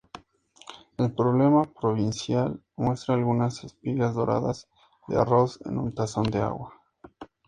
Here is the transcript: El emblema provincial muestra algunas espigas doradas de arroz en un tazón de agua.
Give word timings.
El 0.97 1.05
emblema 1.15 1.65
provincial 1.79 2.59
muestra 2.75 3.13
algunas 3.13 3.63
espigas 3.63 4.15
doradas 4.15 4.67
de 5.07 5.19
arroz 5.19 5.59
en 5.63 5.77
un 5.77 5.93
tazón 5.93 6.23
de 6.23 6.39
agua. 6.39 6.73